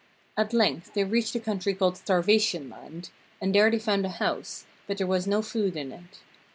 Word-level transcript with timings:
At 0.35 0.51
length 0.51 0.95
they 0.95 1.03
reached 1.03 1.33
the 1.33 1.39
country 1.39 1.75
called 1.75 1.95
Starvation 1.95 2.71
land, 2.71 3.11
and 3.39 3.53
there 3.53 3.69
they 3.69 3.77
found 3.77 4.03
a 4.03 4.09
house, 4.09 4.65
but 4.87 4.97
there 4.97 5.05
was 5.05 5.27
no 5.27 5.43
food 5.43 5.77
in 5.77 5.91
it. 5.91 6.21